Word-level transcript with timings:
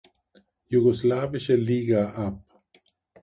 Jugoslawische 0.67 1.55
Liga 1.55 2.07
ab. 2.27 2.43